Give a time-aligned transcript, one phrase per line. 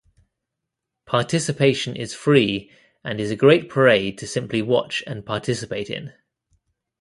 [1.05, 2.71] Participation is free
[3.03, 6.11] and is a great parade to simply watch and participate in.